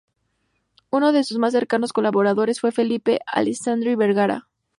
Uno 0.89 1.11
de 1.11 1.23
sus 1.23 1.37
más 1.37 1.51
cercanos 1.51 1.93
colaboradores 1.93 2.59
fue 2.59 2.71
Felipe 2.71 3.19
Alessandri 3.29 3.93
Vergara. 3.95 4.47